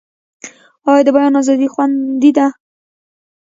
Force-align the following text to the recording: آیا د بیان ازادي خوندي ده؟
آیا 0.89 1.03
د 1.05 1.09
بیان 1.15 1.33
ازادي 1.41 1.67
خوندي 1.73 2.31
ده؟ 2.37 2.47